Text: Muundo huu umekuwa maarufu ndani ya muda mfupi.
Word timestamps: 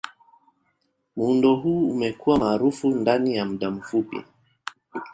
Muundo 1.15 1.55
huu 1.55 1.91
umekuwa 1.91 2.39
maarufu 2.39 2.89
ndani 2.89 3.35
ya 3.35 3.45
muda 3.45 3.71
mfupi. 3.71 4.23